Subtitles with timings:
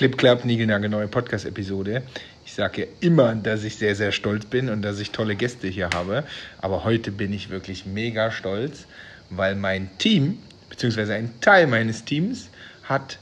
[0.00, 2.02] Clip Club, Nigelnagel, neue Podcast-Episode.
[2.46, 5.68] Ich sage ja immer, dass ich sehr, sehr stolz bin und dass ich tolle Gäste
[5.68, 6.24] hier habe.
[6.62, 8.86] Aber heute bin ich wirklich mega stolz,
[9.28, 10.38] weil mein Team,
[10.70, 12.48] beziehungsweise ein Teil meines Teams,
[12.84, 13.18] hat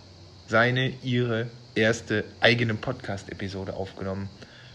[0.46, 4.28] seine, ihre erste eigene Podcast-Episode aufgenommen,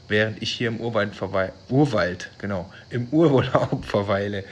[0.10, 1.54] während ich hier im Urwald, verweile.
[1.70, 4.44] Urwald, genau, im Urlaub verweile.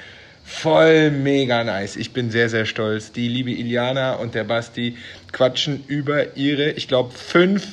[0.44, 1.96] Voll mega nice.
[1.96, 3.12] Ich bin sehr, sehr stolz.
[3.12, 4.98] Die liebe Iliana und der Basti
[5.32, 7.68] quatschen über ihre, ich glaube, fünf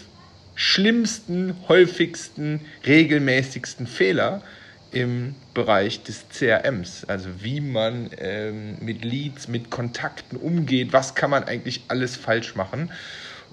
[0.54, 4.43] schlimmsten, häufigsten, regelmäßigsten Fehler
[4.91, 7.04] im Bereich des CRMs.
[7.07, 12.55] Also wie man ähm, mit Leads, mit Kontakten umgeht, was kann man eigentlich alles falsch
[12.55, 12.91] machen.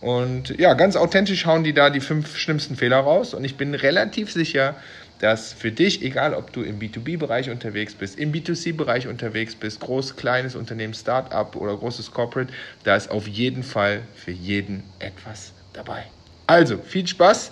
[0.01, 3.33] Und ja, ganz authentisch hauen die da die fünf schlimmsten Fehler raus.
[3.33, 4.75] Und ich bin relativ sicher,
[5.19, 10.15] dass für dich, egal ob du im B2B-Bereich unterwegs bist, im B2C-Bereich unterwegs bist, groß,
[10.15, 12.51] kleines Unternehmen, Start-up oder großes Corporate,
[12.83, 16.05] da ist auf jeden Fall für jeden etwas dabei.
[16.47, 17.51] Also, viel Spaß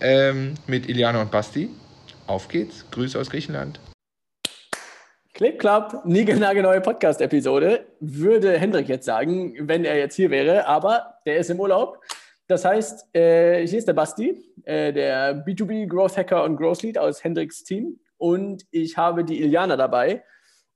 [0.00, 1.70] ähm, mit Iliana und Basti.
[2.26, 2.84] Auf geht's.
[2.90, 3.80] Grüße aus Griechenland.
[5.34, 11.38] Clip Club, neue Podcast-Episode, würde Hendrik jetzt sagen, wenn er jetzt hier wäre, aber der
[11.38, 11.98] ist im Urlaub.
[12.46, 16.98] Das heißt, äh, hier ist der Basti, äh, der B2B Growth Hacker und Growth Lead
[16.98, 17.98] aus Hendriks Team.
[18.18, 20.22] Und ich habe die Iliana dabei,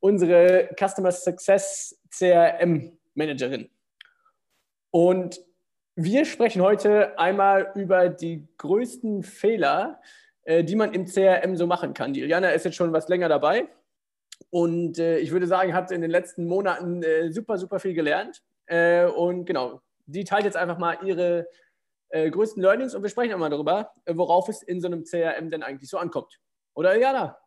[0.00, 3.68] unsere Customer Success CRM Managerin.
[4.90, 5.40] Und
[5.94, 10.00] wir sprechen heute einmal über die größten Fehler,
[10.44, 12.12] äh, die man im CRM so machen kann.
[12.12, 13.68] Die Iliana ist jetzt schon was länger dabei
[14.50, 18.42] und äh, ich würde sagen, hat in den letzten Monaten äh, super, super viel gelernt.
[18.66, 21.46] Äh, und genau, die teilt jetzt einfach mal ihre
[22.08, 25.50] äh, größten Learnings und wir sprechen einmal darüber, äh, worauf es in so einem CRM
[25.50, 26.38] denn eigentlich so ankommt.
[26.74, 27.38] Oder Jana?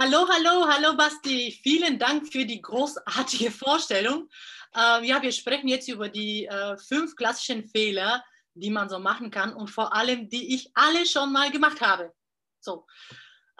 [0.00, 1.58] Hallo, hallo, hallo Basti.
[1.62, 4.28] Vielen Dank für die großartige Vorstellung.
[4.74, 9.30] Ähm, ja, wir sprechen jetzt über die äh, fünf klassischen Fehler, die man so machen
[9.30, 12.14] kann und vor allem, die ich alle schon mal gemacht habe.
[12.60, 12.86] So,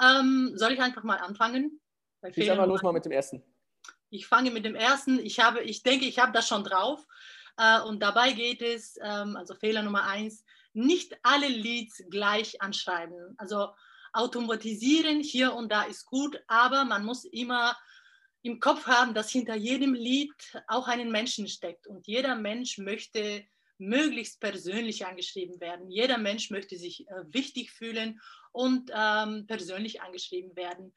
[0.00, 1.80] ähm, soll ich einfach mal anfangen?
[2.22, 3.42] Ich mal los mal mit dem ersten.
[4.08, 5.18] Ich fange mit dem ersten.
[5.18, 7.04] Ich habe, ich denke, ich habe das schon drauf.
[7.56, 13.34] Äh, und dabei geht es, ähm, also Fehler Nummer eins, nicht alle Leads gleich anschreiben.
[13.38, 13.68] Also
[14.12, 17.76] automatisieren hier und da ist gut, aber man muss immer
[18.42, 20.32] im Kopf haben, dass hinter jedem Lied
[20.68, 21.86] auch einen Menschen steckt.
[21.86, 23.44] Und jeder Mensch möchte
[23.78, 25.90] möglichst persönlich angeschrieben werden.
[25.90, 28.20] Jeder Mensch möchte sich äh, wichtig fühlen
[28.52, 30.94] und ähm, persönlich angeschrieben werden.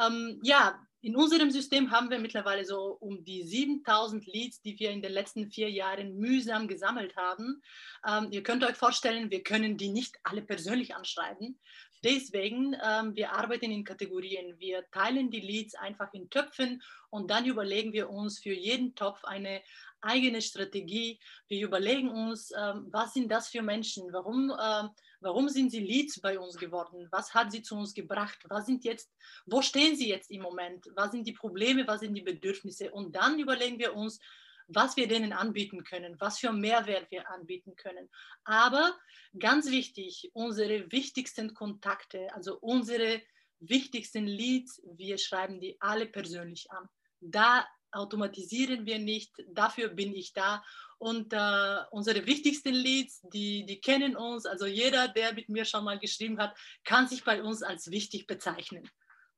[0.00, 4.90] Ähm, ja, in unserem System haben wir mittlerweile so um die 7000 Leads, die wir
[4.90, 7.62] in den letzten vier Jahren mühsam gesammelt haben.
[8.06, 11.58] Ähm, ihr könnt euch vorstellen, wir können die nicht alle persönlich anschreiben.
[12.04, 14.58] Deswegen, ähm, wir arbeiten in Kategorien.
[14.58, 19.24] Wir teilen die Leads einfach in Töpfen und dann überlegen wir uns für jeden Topf
[19.24, 19.62] eine
[20.00, 21.18] eigene Strategie.
[21.48, 24.12] Wir überlegen uns, ähm, was sind das für Menschen?
[24.12, 24.90] Warum ähm,
[25.20, 27.08] Warum sind sie Leads bei uns geworden?
[27.10, 28.38] Was hat sie zu uns gebracht?
[28.48, 29.12] Was sind jetzt,
[29.46, 30.86] wo stehen sie jetzt im Moment?
[30.94, 31.86] Was sind die Probleme?
[31.86, 32.90] Was sind die Bedürfnisse?
[32.90, 34.18] Und dann überlegen wir uns,
[34.68, 38.08] was wir denen anbieten können, was für Mehrwert wir anbieten können.
[38.44, 38.96] Aber
[39.38, 43.20] ganz wichtig, unsere wichtigsten Kontakte, also unsere
[43.58, 46.88] wichtigsten Leads, wir schreiben die alle persönlich an.
[47.20, 50.64] Da automatisieren wir nicht, dafür bin ich da.
[51.00, 55.82] Und äh, unsere wichtigsten Leads, die, die kennen uns, also jeder, der mit mir schon
[55.82, 58.86] mal geschrieben hat, kann sich bei uns als wichtig bezeichnen.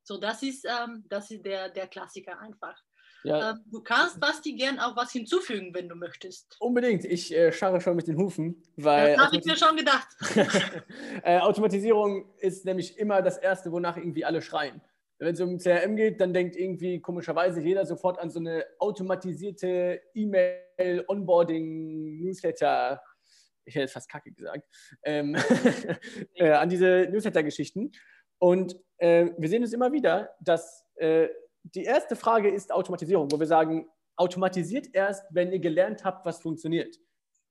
[0.02, 2.76] So, das ist, ähm, das ist der, der Klassiker einfach.
[3.22, 3.50] Ja.
[3.50, 6.56] Ähm, du kannst, Basti, gern auch was hinzufügen, wenn du möchtest.
[6.58, 7.04] Unbedingt.
[7.04, 9.14] Ich äh, scharre schon mit den Hufen, weil.
[9.14, 10.08] Das habe ich mir schon gedacht.
[11.22, 14.82] äh, Automatisierung ist nämlich immer das Erste, wonach irgendwie alle schreien
[15.22, 20.00] wenn es um CRM geht, dann denkt irgendwie komischerweise jeder sofort an so eine automatisierte
[20.14, 23.00] E-Mail, Onboarding, Newsletter,
[23.64, 24.64] ich hätte fast kacke gesagt,
[25.04, 25.36] ähm,
[26.34, 27.92] äh, an diese Newsletter-Geschichten.
[28.38, 31.28] Und äh, wir sehen es immer wieder, dass äh,
[31.62, 36.40] die erste Frage ist Automatisierung, wo wir sagen, automatisiert erst, wenn ihr gelernt habt, was
[36.40, 36.96] funktioniert.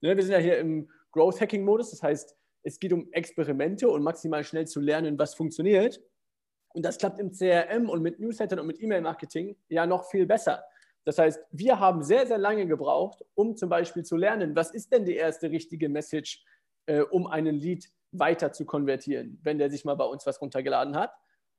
[0.02, 3.90] Ne, wir sind ja hier im Growth Hacking Modus, das heißt, es geht um Experimente
[3.90, 6.02] und maximal schnell zu lernen, was funktioniert.
[6.74, 10.64] Und das klappt im CRM und mit Newslettern und mit E-Mail-Marketing ja noch viel besser.
[11.04, 14.92] Das heißt, wir haben sehr, sehr lange gebraucht, um zum Beispiel zu lernen, was ist
[14.92, 16.44] denn die erste richtige Message,
[16.86, 20.96] äh, um einen Lead weiter zu konvertieren, wenn der sich mal bei uns was runtergeladen
[20.96, 21.12] hat.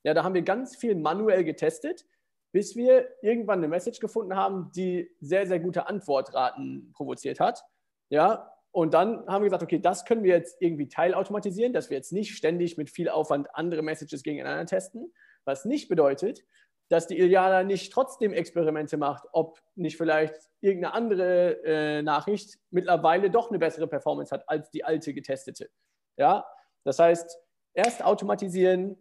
[0.04, 2.04] Ja, da haben wir ganz viel manuell getestet,
[2.52, 7.64] bis wir irgendwann eine Message gefunden haben, die sehr, sehr gute Antwortraten provoziert hat.
[8.10, 11.96] Ja, und dann haben wir gesagt, okay, das können wir jetzt irgendwie teilautomatisieren, dass wir
[11.98, 15.12] jetzt nicht ständig mit viel Aufwand andere Messages gegeneinander testen.
[15.44, 16.42] Was nicht bedeutet,
[16.88, 23.30] dass die Iliana nicht trotzdem Experimente macht, ob nicht vielleicht irgendeine andere äh, Nachricht mittlerweile
[23.30, 25.70] doch eine bessere Performance hat als die alte getestete.
[26.16, 26.46] Ja,
[26.84, 27.38] das heißt,
[27.74, 28.96] erst automatisieren,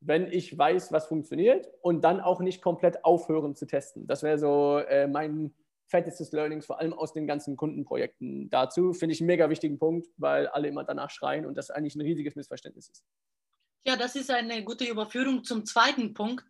[0.00, 4.06] wenn ich weiß, was funktioniert und dann auch nicht komplett aufhören zu testen.
[4.06, 5.54] Das wäre so äh, mein
[5.86, 8.92] fettestes Learnings, vor allem aus den ganzen Kundenprojekten dazu.
[8.92, 12.00] Finde ich einen mega wichtigen Punkt, weil alle immer danach schreien und das eigentlich ein
[12.00, 13.04] riesiges Missverständnis ist.
[13.86, 16.46] Ja, das ist eine gute Überführung zum zweiten Punkt,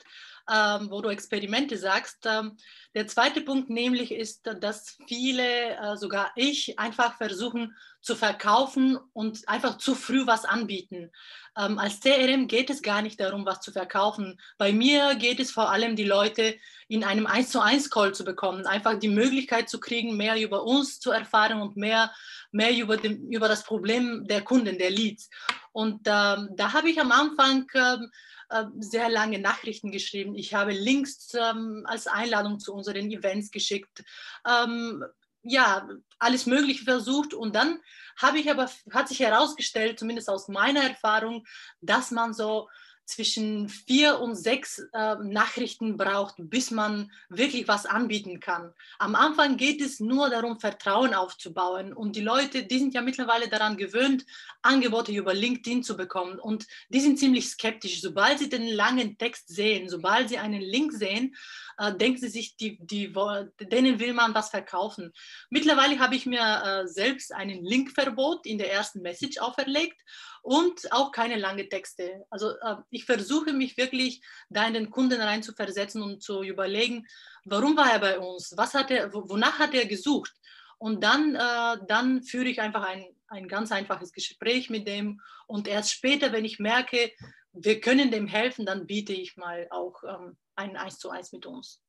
[0.48, 2.18] ähm, wo du Experimente sagst.
[2.26, 2.56] Ähm,
[2.94, 9.48] der zweite Punkt nämlich ist, dass viele, äh, sogar ich, einfach versuchen zu verkaufen und
[9.48, 11.10] einfach zu früh was anbieten.
[11.56, 14.40] Ähm, als CRM geht es gar nicht darum, was zu verkaufen.
[14.56, 18.24] Bei mir geht es vor allem, die Leute in einem 1 zu 1 Call zu
[18.24, 22.12] bekommen, einfach die Möglichkeit zu kriegen, mehr über uns zu erfahren und mehr,
[22.52, 25.30] mehr über, dem, über das Problem der Kunden, der Leads.
[25.74, 30.36] Und ähm, da habe ich am Anfang äh, sehr lange Nachrichten geschrieben.
[30.36, 34.04] Ich habe Links ähm, als Einladung zu unseren Events geschickt.
[34.48, 35.04] Ähm,
[35.42, 35.88] ja,
[36.20, 37.80] alles Mögliche versucht und dann
[38.16, 41.44] habe ich aber, hat sich herausgestellt, zumindest aus meiner Erfahrung,
[41.80, 42.68] dass man so
[43.06, 48.72] zwischen vier und sechs äh, Nachrichten braucht, bis man wirklich was anbieten kann.
[48.98, 51.92] Am Anfang geht es nur darum, Vertrauen aufzubauen.
[51.92, 54.24] Und die Leute, die sind ja mittlerweile daran gewöhnt,
[54.62, 56.38] Angebote über LinkedIn zu bekommen.
[56.38, 58.00] Und die sind ziemlich skeptisch.
[58.00, 61.34] Sobald sie den langen Text sehen, sobald sie einen Link sehen,
[61.78, 63.12] äh, denken sie sich, die, die,
[63.60, 65.12] denen will man was verkaufen.
[65.50, 70.00] Mittlerweile habe ich mir äh, selbst einen Linkverbot in der ersten Message auferlegt
[70.44, 72.26] und auch keine langen Texte.
[72.28, 76.42] Also äh, ich versuche mich wirklich da in den Kunden rein zu versetzen und zu
[76.42, 77.06] überlegen,
[77.46, 80.34] warum war er bei uns, was hat er, wonach hat er gesucht.
[80.76, 85.66] Und dann, äh, dann führe ich einfach ein, ein ganz einfaches Gespräch mit dem und
[85.66, 87.10] erst später, wenn ich merke,
[87.52, 91.46] wir können dem helfen, dann biete ich mal auch ähm, ein Eins zu eins mit
[91.46, 91.82] uns.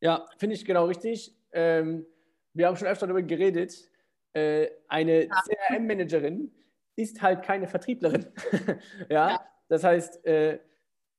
[0.00, 1.32] Ja, finde ich genau richtig.
[1.52, 2.06] Ähm,
[2.54, 3.88] wir haben schon öfter darüber geredet.
[4.32, 5.42] Äh, eine ja.
[5.42, 6.52] CRM-Managerin
[6.96, 8.26] ist halt keine Vertrieblerin.
[9.08, 9.30] ja?
[9.30, 9.40] ja?
[9.68, 10.58] das heißt, äh,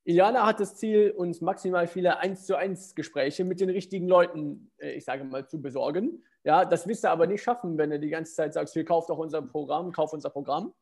[0.04, 4.70] Iliana hat das Ziel, uns maximal viele 1 zu 1 Gespräche mit den richtigen Leuten,
[4.78, 6.24] äh, ich sage mal, zu besorgen.
[6.44, 9.08] Ja, das wirst du aber nicht schaffen, wenn du die ganze Zeit sagst, wir kaufen
[9.08, 10.72] doch unser Programm, kauf unser Programm.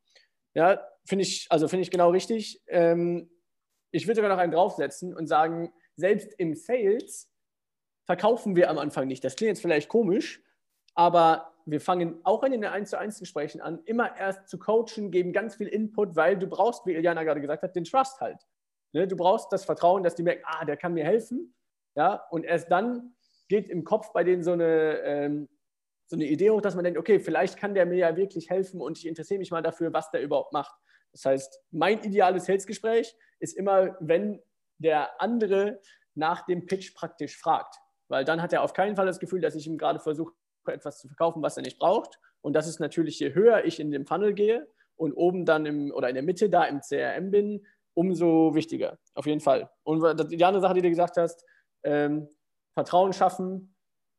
[0.54, 2.62] Ja, finde ich, also finde ich genau richtig.
[2.68, 3.28] Ähm,
[3.90, 7.28] ich würde sogar noch einen draufsetzen und sagen, selbst im Sales
[8.04, 9.24] verkaufen wir am Anfang nicht.
[9.24, 10.42] Das klingt jetzt vielleicht komisch,
[10.94, 15.10] aber wir fangen auch in den 1 zu 1 Gesprächen an, immer erst zu coachen,
[15.10, 18.46] geben ganz viel Input, weil du brauchst, wie Iliana gerade gesagt hat, den Trust halt.
[18.92, 19.08] Ne?
[19.08, 21.54] Du brauchst das Vertrauen, dass die merken, ah, der kann mir helfen.
[21.96, 22.24] Ja?
[22.30, 23.16] Und erst dann
[23.48, 25.48] geht im Kopf bei denen so eine, ähm,
[26.06, 28.80] so eine Idee hoch, dass man denkt, okay, vielleicht kann der mir ja wirklich helfen
[28.80, 30.74] und ich interessiere mich mal dafür, was der überhaupt macht.
[31.10, 34.40] Das heißt, mein ideales Sales-Gespräch ist immer, wenn
[34.78, 35.80] der andere
[36.14, 37.74] nach dem Pitch praktisch fragt.
[38.08, 40.32] Weil dann hat er auf keinen Fall das Gefühl, dass ich ihm gerade versuche,
[40.72, 42.18] etwas zu verkaufen, was er nicht braucht.
[42.40, 45.92] Und das ist natürlich, je höher ich in dem Funnel gehe und oben dann im,
[45.92, 48.98] oder in der Mitte da im CRM bin, umso wichtiger.
[49.14, 49.70] Auf jeden Fall.
[49.82, 51.44] Und die andere Sache, die du gesagt hast,
[51.82, 52.28] ähm,
[52.74, 53.74] Vertrauen schaffen,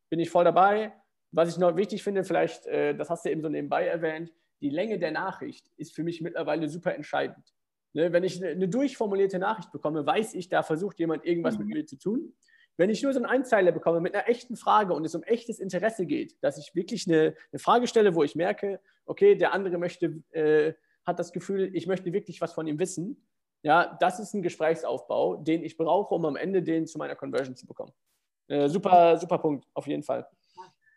[0.10, 0.94] bin ich voll dabei.
[1.32, 4.70] Was ich noch wichtig finde, vielleicht, äh, das hast du eben so nebenbei erwähnt, die
[4.70, 7.54] Länge der Nachricht ist für mich mittlerweile super entscheidend.
[7.94, 11.66] Ne, wenn ich eine durchformulierte Nachricht bekomme, weiß ich, da versucht jemand irgendwas mhm.
[11.66, 12.34] mit mir zu tun.
[12.78, 15.60] Wenn ich nur so einen Einzeiler bekomme mit einer echten Frage und es um echtes
[15.60, 19.78] Interesse geht, dass ich wirklich eine, eine Frage stelle, wo ich merke, okay, der andere
[19.78, 20.74] möchte, äh,
[21.06, 23.28] hat das Gefühl, ich möchte wirklich was von ihm wissen,
[23.64, 27.56] ja, das ist ein Gesprächsaufbau, den ich brauche, um am Ende den zu meiner Conversion
[27.56, 27.92] zu bekommen.
[28.48, 30.28] Äh, super, super Punkt, auf jeden Fall.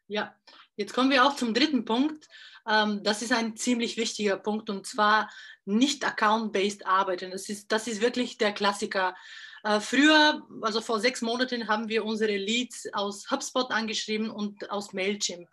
[0.07, 0.35] Ja,
[0.77, 2.29] jetzt kommen wir auch zum dritten Punkt.
[2.69, 5.31] Ähm, das ist ein ziemlich wichtiger Punkt und zwar
[5.65, 7.31] nicht account-based arbeiten.
[7.31, 9.15] Das ist, das ist wirklich der Klassiker.
[9.63, 14.93] Äh, früher, also vor sechs Monaten, haben wir unsere Leads aus HubSpot angeschrieben und aus
[14.93, 15.49] Mailchimp.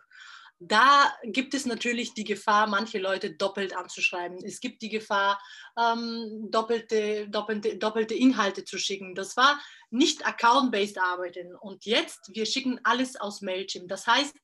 [0.60, 4.38] Da gibt es natürlich die Gefahr, manche Leute doppelt anzuschreiben.
[4.44, 5.40] Es gibt die Gefahr,
[5.78, 9.14] ähm, doppelte, doppelte, doppelte Inhalte zu schicken.
[9.14, 9.60] Das war
[9.90, 11.54] nicht account-based arbeiten.
[11.54, 13.88] Und jetzt, wir schicken alles aus Mailchimp.
[13.88, 14.34] Das heißt,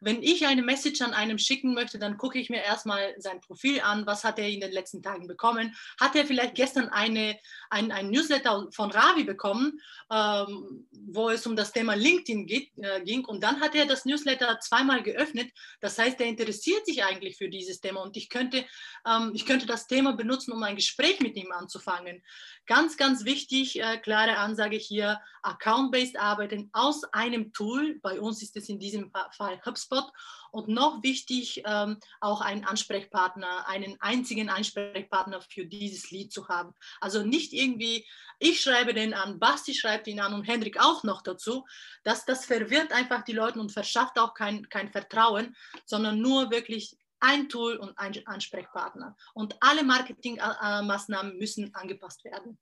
[0.00, 3.80] wenn ich eine Message an einem schicken möchte, dann gucke ich mir erstmal sein Profil
[3.80, 5.74] an, was hat er in den letzten Tagen bekommen.
[6.00, 7.38] Hat er vielleicht gestern eine,
[7.70, 13.00] ein, ein Newsletter von Ravi bekommen, ähm, wo es um das Thema LinkedIn geht, äh,
[13.02, 15.50] ging und dann hat er das Newsletter zweimal geöffnet.
[15.80, 18.64] Das heißt, er interessiert sich eigentlich für dieses Thema und ich könnte,
[19.06, 22.22] ähm, ich könnte das Thema benutzen, um ein Gespräch mit ihm anzufangen.
[22.66, 27.98] Ganz, ganz wichtig, äh, klare Ansage hier, Account-Based arbeiten aus einem Tool.
[28.02, 30.12] Bei uns ist es in diesem Fall HubSpot HubSpot
[30.50, 36.72] und noch wichtig, ähm, auch einen Ansprechpartner, einen einzigen Ansprechpartner für dieses Lied zu haben.
[37.00, 38.06] Also nicht irgendwie,
[38.38, 41.66] ich schreibe den an, Basti schreibt ihn an und Hendrik auch noch dazu.
[42.04, 45.54] Das, das verwirrt einfach die Leute und verschafft auch kein, kein Vertrauen,
[45.84, 49.16] sondern nur wirklich ein Tool und ein Ansprechpartner.
[49.34, 52.58] Und alle Marketingmaßnahmen müssen angepasst werden.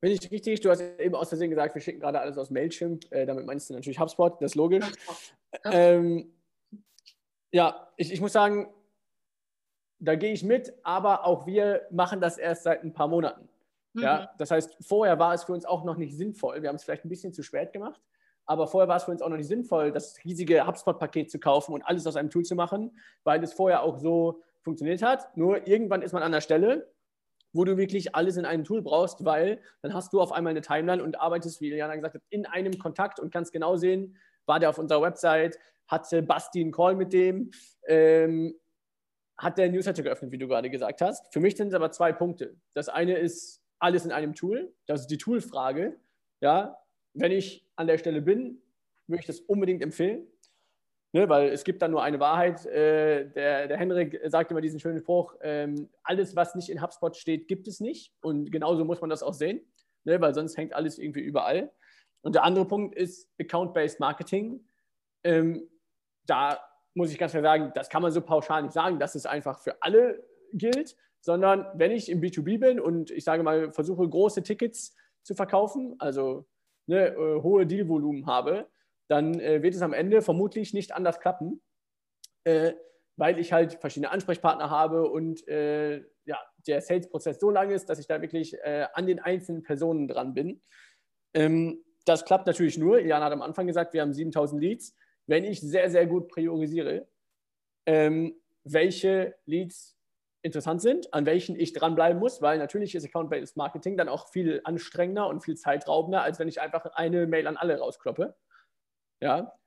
[0.00, 0.60] Bin ich richtig?
[0.60, 3.10] Du hast eben aus Versehen gesagt, wir schicken gerade alles aus Mailchimp.
[3.10, 4.84] Äh, damit meinst du natürlich HubSpot, das ist logisch.
[5.64, 6.32] Ähm,
[7.50, 8.68] ja, ich, ich muss sagen,
[9.98, 13.48] da gehe ich mit, aber auch wir machen das erst seit ein paar Monaten.
[13.94, 14.02] Mhm.
[14.02, 16.62] Ja, das heißt, vorher war es für uns auch noch nicht sinnvoll.
[16.62, 18.00] Wir haben es vielleicht ein bisschen zu spät gemacht,
[18.46, 21.72] aber vorher war es für uns auch noch nicht sinnvoll, das riesige HubSpot-Paket zu kaufen
[21.72, 25.36] und alles aus einem Tool zu machen, weil es vorher auch so funktioniert hat.
[25.36, 26.92] Nur irgendwann ist man an der Stelle,
[27.52, 30.60] wo du wirklich alles in einem Tool brauchst, weil dann hast du auf einmal eine
[30.60, 34.16] Timeline und arbeitest, wie Jana gesagt hat, in einem Kontakt und kannst genau sehen,
[34.48, 37.50] war der auf unserer Website, hatte Basti einen Call mit dem,
[37.86, 38.54] ähm,
[39.36, 41.32] hat der Newsletter geöffnet, wie du gerade gesagt hast.
[41.32, 42.56] Für mich sind es aber zwei Punkte.
[42.74, 45.96] Das eine ist alles in einem Tool, das ist die Toolfrage.
[46.40, 46.78] Ja,
[47.14, 48.60] wenn ich an der Stelle bin,
[49.06, 50.26] würde ich das unbedingt empfehlen.
[51.12, 52.66] Ne, weil es gibt dann nur eine Wahrheit.
[52.66, 57.16] Äh, der, der Henrik sagt immer diesen schönen Spruch, ähm, alles, was nicht in HubSpot
[57.16, 58.12] steht, gibt es nicht.
[58.20, 59.62] Und genauso muss man das auch sehen,
[60.04, 61.72] ne, weil sonst hängt alles irgendwie überall.
[62.28, 64.62] Und der andere Punkt ist Account-Based Marketing.
[65.24, 65.66] Ähm,
[66.26, 66.60] da
[66.92, 69.60] muss ich ganz klar sagen, das kann man so pauschal nicht sagen, dass es einfach
[69.60, 74.42] für alle gilt, sondern wenn ich im B2B bin und ich sage mal, versuche große
[74.42, 76.46] Tickets zu verkaufen, also
[76.86, 78.68] ne, äh, hohe Dealvolumen habe,
[79.08, 81.62] dann äh, wird es am Ende vermutlich nicht anders klappen,
[82.44, 82.74] äh,
[83.16, 87.98] weil ich halt verschiedene Ansprechpartner habe und äh, ja, der Sales-Prozess so lang ist, dass
[87.98, 90.60] ich da wirklich äh, an den einzelnen Personen dran bin.
[91.32, 94.94] Ähm, das klappt natürlich nur, Jan hat am Anfang gesagt, wir haben 7000 Leads,
[95.26, 97.06] wenn ich sehr, sehr gut priorisiere,
[97.86, 98.34] ähm,
[98.64, 99.96] welche Leads
[100.42, 104.60] interessant sind, an welchen ich dranbleiben muss, weil natürlich ist Account-Based Marketing dann auch viel
[104.64, 108.34] anstrengender und viel zeitraubender, als wenn ich einfach eine Mail an alle rauskloppe.
[109.20, 109.58] Ja.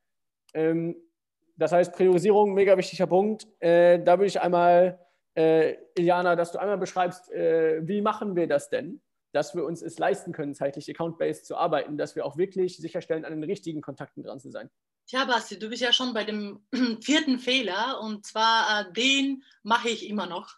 [0.54, 0.96] Ähm,
[1.58, 3.48] das heißt, Priorisierung, mega wichtiger Punkt.
[3.60, 5.00] Äh, da würde ich einmal,
[5.36, 9.02] äh, Iliana, dass du einmal beschreibst, äh, wie machen wir das denn,
[9.32, 13.26] dass wir uns es leisten können, zeitlich account-based zu arbeiten, dass wir auch wirklich sicherstellen,
[13.26, 14.70] an den richtigen Kontakten dran zu sein.
[15.08, 16.66] Tja, Basti, du bist ja schon bei dem
[17.02, 20.56] vierten Fehler und zwar äh, den mache ich immer noch.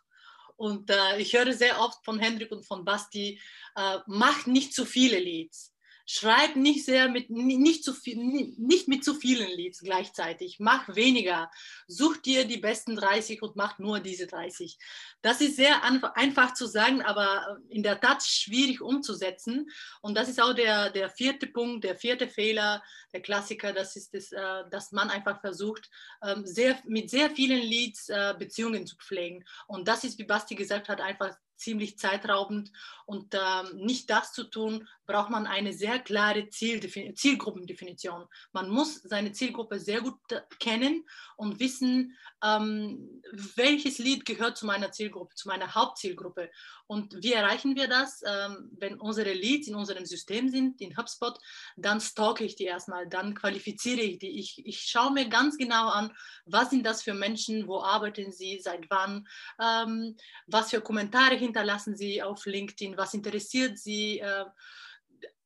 [0.55, 3.39] Und äh, ich höre sehr oft von Hendrik und von Basti,
[3.75, 5.72] äh, mach nicht zu viele Leads
[6.05, 10.57] schreib nicht sehr mit nicht zu viel, nicht mit zu vielen Leads gleichzeitig.
[10.59, 11.49] Mach weniger.
[11.87, 14.77] Such dir die besten 30 und mach nur diese 30.
[15.21, 19.69] Das ist sehr einfach zu sagen, aber in der Tat schwierig umzusetzen.
[20.01, 22.83] Und das ist auch der, der vierte Punkt, der vierte Fehler,
[23.13, 23.71] der Klassiker.
[23.71, 25.89] Das ist das, äh, dass man einfach versucht,
[26.25, 29.45] ähm, sehr, mit sehr vielen Leads äh, Beziehungen zu pflegen.
[29.67, 32.71] Und das ist, wie Basti gesagt hat, einfach ziemlich zeitraubend.
[33.05, 38.25] Und ähm, nicht das zu tun, braucht man eine sehr klare Zielgruppendefinition.
[38.53, 40.15] Man muss seine Zielgruppe sehr gut
[40.59, 41.05] kennen
[41.35, 43.21] und wissen, ähm,
[43.55, 46.49] welches Lied gehört zu meiner Zielgruppe, zu meiner Hauptzielgruppe.
[46.87, 48.21] Und wie erreichen wir das?
[48.25, 51.37] Ähm, wenn unsere Leads in unserem System sind, in HubSpot,
[51.75, 54.39] dann stalke ich die erstmal, dann qualifiziere ich die.
[54.39, 56.13] Ich, ich schaue mir ganz genau an,
[56.45, 59.27] was sind das für Menschen, wo arbeiten sie, seit wann,
[59.61, 60.15] ähm,
[60.47, 64.19] was für Kommentare hinterlassen sie auf LinkedIn, was interessiert sie.
[64.19, 64.45] Äh,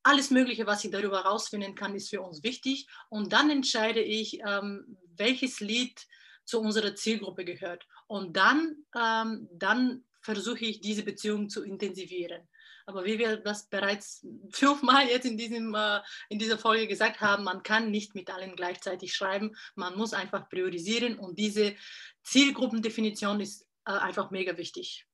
[0.02, 2.86] alles Mögliche, was ich darüber herausfinden kann, ist für uns wichtig.
[3.10, 6.06] Und dann entscheide ich, ähm, welches Lied
[6.46, 7.86] zu unserer Zielgruppe gehört.
[8.06, 12.48] Und dann, ähm, dann versuche ich, diese Beziehung zu intensivieren.
[12.86, 16.00] Aber wie wir das bereits fünfmal jetzt in, diesem, äh,
[16.30, 19.54] in dieser Folge gesagt haben, man kann nicht mit allen gleichzeitig schreiben.
[19.74, 21.74] Man muss einfach priorisieren und diese
[22.22, 25.07] Zielgruppendefinition ist äh, einfach mega wichtig.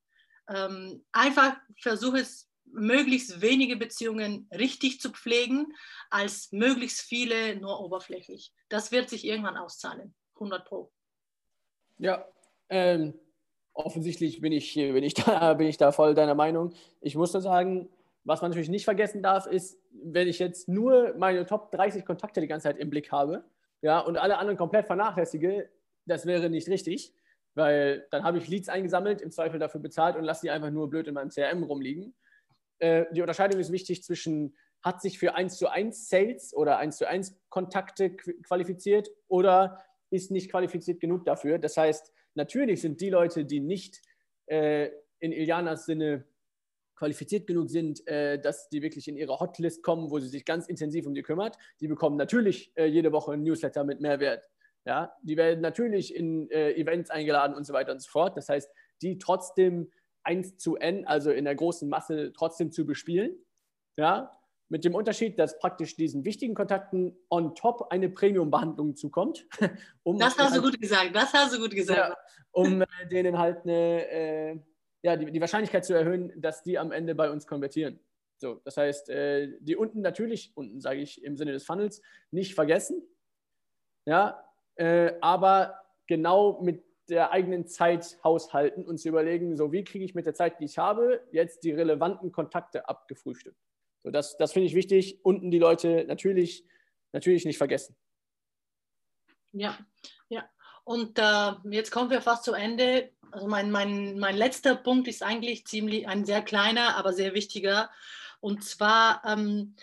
[0.48, 5.72] Ähm, einfach versuche es möglichst wenige Beziehungen richtig zu pflegen,
[6.10, 8.52] als möglichst viele nur oberflächlich.
[8.68, 10.90] Das wird sich irgendwann auszahlen, 100 Pro.
[11.98, 12.26] Ja,
[12.68, 13.14] ähm,
[13.72, 16.74] offensichtlich bin ich, bin, ich da, bin ich da voll deiner Meinung.
[17.00, 17.88] Ich muss nur sagen,
[18.24, 22.40] was man natürlich nicht vergessen darf, ist, wenn ich jetzt nur meine Top 30 Kontakte
[22.40, 23.44] die ganze Zeit im Blick habe
[23.82, 25.68] ja, und alle anderen komplett vernachlässige,
[26.06, 27.12] das wäre nicht richtig,
[27.54, 30.90] weil dann habe ich Leads eingesammelt, im Zweifel dafür bezahlt und lasse die einfach nur
[30.90, 32.14] blöd in meinem CRM rumliegen
[32.78, 36.98] äh, die Unterscheidung ist wichtig zwischen, hat sich für 1 zu 1 Sales oder 1
[36.98, 41.58] zu 1 Kontakte qualifiziert oder ist nicht qualifiziert genug dafür.
[41.58, 44.02] Das heißt, natürlich sind die Leute, die nicht
[44.46, 46.26] äh, in Ilianas Sinne
[46.96, 50.66] qualifiziert genug sind, äh, dass die wirklich in ihre Hotlist kommen, wo sie sich ganz
[50.66, 54.44] intensiv um die kümmert, die bekommen natürlich äh, jede Woche ein Newsletter mit Mehrwert.
[54.86, 58.36] Ja, die werden natürlich in äh, Events eingeladen und so weiter und so fort.
[58.36, 59.90] Das heißt, die trotzdem
[60.24, 63.34] 1 zu N, also in der großen Masse, trotzdem zu bespielen.
[63.96, 64.38] Ja,
[64.68, 69.46] mit dem Unterschied, dass praktisch diesen wichtigen Kontakten on top eine Premium-Behandlung zukommt.
[70.02, 71.98] Um das hast halt, du gut gesagt, das hast du gut gesagt.
[71.98, 72.16] Ja,
[72.52, 74.58] um äh, denen halt eine, äh,
[75.02, 78.00] ja, die, die Wahrscheinlichkeit zu erhöhen, dass die am Ende bei uns konvertieren.
[78.36, 82.54] So, das heißt, äh, die unten natürlich, unten sage ich im Sinne des Funnels, nicht
[82.54, 83.02] vergessen.
[84.06, 84.43] Ja,
[84.76, 90.14] äh, aber genau mit der eigenen Zeit haushalten und zu überlegen, so wie kriege ich
[90.14, 93.58] mit der Zeit, die ich habe, jetzt die relevanten Kontakte abgefrühstückt.
[94.02, 95.18] So, das das finde ich wichtig.
[95.22, 96.64] Unten die Leute natürlich,
[97.12, 97.96] natürlich nicht vergessen.
[99.52, 99.78] Ja,
[100.28, 100.44] ja.
[100.84, 103.10] Und äh, jetzt kommen wir fast zu Ende.
[103.30, 107.90] Also mein, mein, mein letzter Punkt ist eigentlich ziemlich ein sehr kleiner, aber sehr wichtiger.
[108.40, 109.74] Und zwar ähm,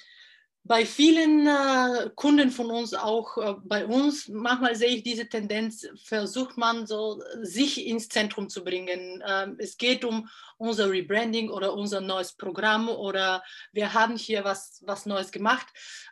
[0.63, 5.87] bei vielen äh, Kunden von uns, auch äh, bei uns, manchmal sehe ich diese Tendenz,
[6.03, 9.23] versucht man so, sich ins Zentrum zu bringen.
[9.27, 14.83] Ähm, es geht um unser Rebranding oder unser neues Programm oder wir haben hier was,
[14.85, 15.65] was Neues gemacht.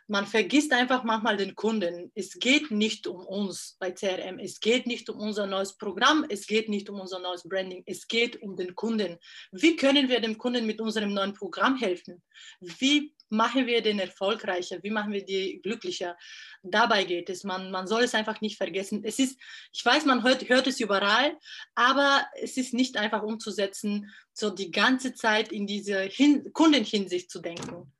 [0.08, 2.10] Man vergisst einfach manchmal den Kunden.
[2.16, 6.48] Es geht nicht um uns bei CRM, es geht nicht um unser neues Programm, es
[6.48, 9.18] geht nicht um unser neues Branding, es geht um den Kunden.
[9.52, 12.20] Wie können wir dem Kunden mit unserem neuen Programm helfen?
[12.58, 14.82] Wie machen wir den erfolgreicher?
[14.82, 16.16] Wie machen wir die glücklicher?
[16.62, 17.44] Dabei geht es.
[17.44, 19.02] Man, man soll es einfach nicht vergessen.
[19.04, 19.40] Es ist,
[19.72, 21.38] ich weiß, man hört, hört es überall,
[21.74, 27.40] aber es ist nicht einfach umzusetzen, so die ganze Zeit in diese Hin Kundenhinsicht zu
[27.40, 27.92] denken.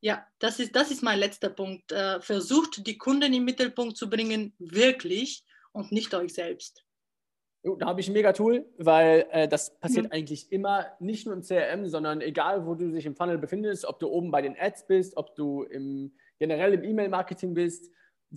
[0.00, 1.92] Ja, das ist, das ist mein letzter Punkt.
[1.92, 6.84] Äh, versucht, die Kunden im Mittelpunkt zu bringen, wirklich und nicht euch selbst.
[7.64, 10.12] Da habe ich ein Mega-Tool, weil äh, das passiert mhm.
[10.12, 14.00] eigentlich immer, nicht nur im CRM, sondern egal, wo du dich im Funnel befindest, ob
[14.00, 17.92] du oben bei den Ads bist, ob du im, generell im E-Mail-Marketing bist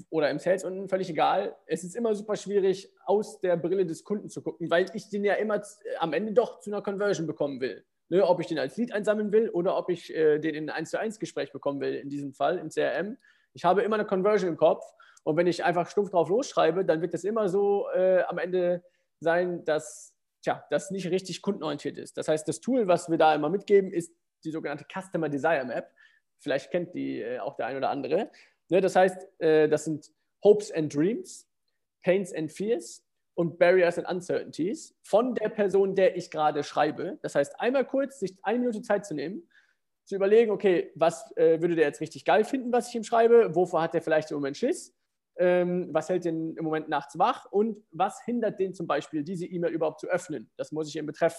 [0.09, 1.55] oder im Sales unten, völlig egal.
[1.65, 5.23] Es ist immer super schwierig, aus der Brille des Kunden zu gucken, weil ich den
[5.23, 5.61] ja immer
[5.99, 7.83] am Ende doch zu einer Conversion bekommen will.
[8.09, 10.75] Ne, ob ich den als Lead einsammeln will oder ob ich äh, den in ein
[10.75, 13.17] 1 zu 1 Gespräch bekommen will, in diesem Fall im CRM.
[13.53, 14.83] Ich habe immer eine Conversion im Kopf
[15.23, 18.83] und wenn ich einfach stumpf drauf losschreibe, dann wird das immer so äh, am Ende
[19.19, 22.17] sein, dass tja, das nicht richtig kundenorientiert ist.
[22.17, 24.13] Das heißt, das Tool, was wir da immer mitgeben, ist
[24.43, 25.91] die sogenannte Customer Desire Map.
[26.39, 28.29] Vielleicht kennt die äh, auch der ein oder andere.
[28.69, 30.11] Ne, das heißt, äh, das sind
[30.43, 31.47] Hopes and Dreams,
[32.03, 37.17] Pains and Fears und Barriers and Uncertainties von der Person, der ich gerade schreibe.
[37.21, 39.49] Das heißt, einmal kurz sich eine Minute Zeit zu nehmen,
[40.05, 43.55] zu überlegen, okay, was äh, würde der jetzt richtig geil finden, was ich ihm schreibe?
[43.55, 44.95] Wovor hat er vielleicht im Moment Schiss?
[45.37, 49.45] Ähm, was hält den im Moment nachts wach und was hindert den zum Beispiel, diese
[49.45, 50.49] E-Mail überhaupt zu öffnen.
[50.57, 51.37] Das muss ich im Betreff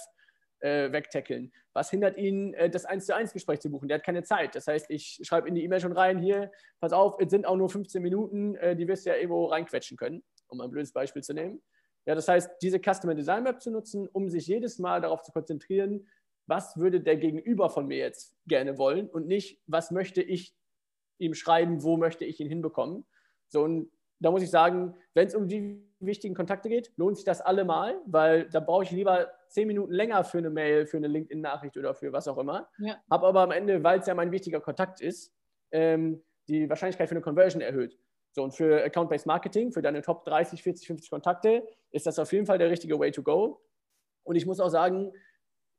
[0.61, 1.53] äh, wegtackeln.
[1.73, 3.89] Was hindert ihn, äh, das 1 zu 1 Gespräch zu buchen?
[3.89, 4.55] Der hat keine Zeit.
[4.55, 7.57] Das heißt, ich schreibe in die E-Mail schon rein, hier, pass auf, es sind auch
[7.57, 11.23] nur 15 Minuten, äh, die wirst du ja irgendwo reinquetschen können, um ein blödes Beispiel
[11.23, 11.63] zu nehmen.
[12.07, 15.33] Ja, das heißt, diese Customer Design Map zu nutzen, um sich jedes Mal darauf zu
[15.33, 16.09] konzentrieren,
[16.47, 20.55] was würde der Gegenüber von mir jetzt gerne wollen und nicht, was möchte ich
[21.19, 23.05] ihm schreiben, wo möchte ich ihn hinbekommen.
[23.49, 27.25] So, und da muss ich sagen, wenn es um die wichtigen Kontakte geht, lohnt sich
[27.25, 31.09] das allemal, weil da brauche ich lieber zehn Minuten länger für eine Mail, für eine
[31.09, 32.69] LinkedIn-Nachricht oder für was auch immer.
[32.79, 32.97] Ja.
[33.11, 35.33] Habe aber am Ende, weil es ja mein wichtiger Kontakt ist,
[35.73, 37.99] ähm, die Wahrscheinlichkeit für eine Conversion erhöht.
[38.33, 42.33] So, und für Account-Based Marketing, für deine Top 30, 40, 50 Kontakte, ist das auf
[42.33, 43.63] jeden Fall der richtige Way to go.
[44.25, 45.13] Und ich muss auch sagen,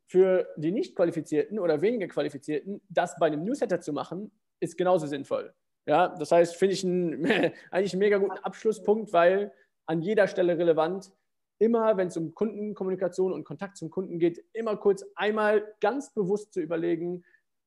[0.07, 5.05] für die nicht qualifizierten oder weniger qualifizierten, das bei einem Newsletter zu machen, ist genauso
[5.05, 5.53] sinnvoll.
[5.87, 7.25] Ja, das heißt, finde ich einen,
[7.71, 9.53] eigentlich einen mega guten Abschlusspunkt, weil
[9.85, 11.11] an jeder Stelle relevant,
[11.59, 16.53] immer wenn es um Kundenkommunikation und Kontakt zum Kunden geht, immer kurz einmal ganz bewusst
[16.53, 17.23] zu überlegen,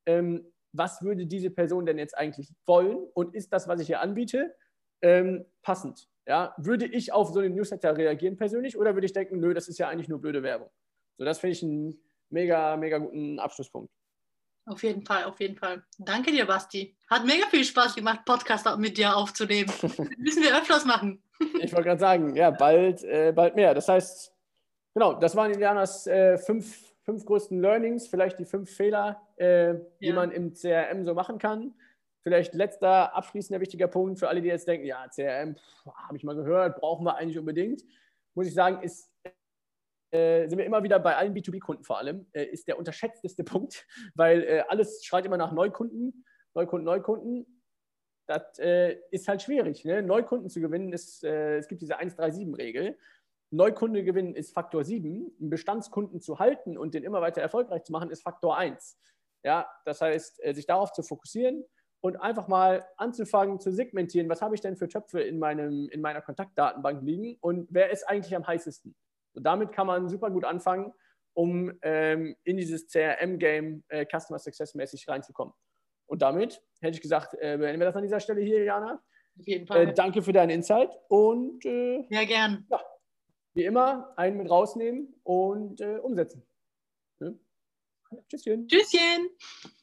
[0.06, 4.00] ähm, was würde diese Person denn jetzt eigentlich wollen und ist das, was ich hier
[4.00, 4.54] anbiete,
[5.02, 6.09] ähm, passend?
[6.28, 9.66] Ja, würde ich auf so einen Newsletter reagieren persönlich oder würde ich denken, nö, das
[9.66, 10.70] ist ja eigentlich nur blöde Werbung?
[11.16, 13.90] So, das finde ich einen mega, mega guten Abschlusspunkt.
[14.66, 15.83] Auf jeden Fall, auf jeden Fall.
[15.99, 16.94] Danke dir, Basti.
[17.09, 19.73] Hat mega viel Spaß gemacht, Podcast mit dir aufzunehmen.
[20.18, 21.23] Müssen wir öfters machen.
[21.61, 23.75] ich wollte gerade sagen, ja, bald, äh, bald mehr.
[23.75, 24.33] Das heißt,
[24.94, 30.09] genau, das waren Ilianas äh, fünf, fünf größten Learnings, vielleicht die fünf Fehler, äh, die
[30.09, 30.14] ja.
[30.14, 31.75] man im CRM so machen kann.
[32.23, 35.57] Vielleicht letzter abschließender wichtiger Punkt für alle, die jetzt denken, ja, CRM,
[36.07, 37.83] habe ich mal gehört, brauchen wir eigentlich unbedingt.
[38.35, 39.11] Muss ich sagen, ist
[40.11, 43.87] äh, sind wir immer wieder bei allen B2B-Kunden vor allem, äh, ist der unterschätzteste Punkt,
[44.14, 47.62] weil äh, alles schreit immer nach Neukunden, Neukunden, Neukunden.
[48.27, 49.85] Das äh, ist halt schwierig.
[49.85, 50.03] Ne?
[50.03, 52.96] Neukunden zu gewinnen, ist, äh, es gibt diese 137-Regel.
[53.51, 55.33] Neukunde gewinnen ist Faktor 7.
[55.40, 58.99] Einen Bestandskunden zu halten und den immer weiter erfolgreich zu machen, ist Faktor 1.
[59.42, 61.64] Ja, das heißt, sich darauf zu fokussieren
[62.01, 66.01] und einfach mal anzufangen zu segmentieren, was habe ich denn für Töpfe in, meinem, in
[66.01, 68.94] meiner Kontaktdatenbank liegen und wer ist eigentlich am heißesten.
[69.34, 70.92] Und damit kann man super gut anfangen,
[71.34, 75.54] um ähm, in dieses CRM-Game äh, Customer Success-mäßig reinzukommen.
[76.06, 79.00] Und damit hätte ich gesagt, äh, beenden wir das an dieser Stelle hier, Jana.
[79.38, 79.88] Auf jeden Fall.
[79.88, 82.66] Äh, danke für deinen Insight und äh, ja, gern.
[82.70, 82.80] Ja,
[83.54, 86.46] wie immer, einen mit rausnehmen und äh, umsetzen.
[87.20, 87.38] Ne?
[88.28, 88.66] Tschüsschen.
[88.68, 89.76] Tschüsschen.